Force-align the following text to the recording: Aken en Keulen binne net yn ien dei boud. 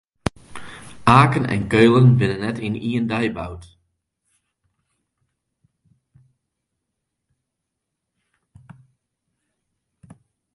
Aken 1.19 1.45
en 1.53 1.63
Keulen 1.73 2.07
binne 2.19 2.37
net 2.43 2.57
yn 2.67 2.75
ien 2.87 3.07
dei 3.11 3.27
boud. 3.37 3.63